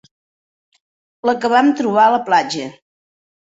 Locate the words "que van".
1.45-1.71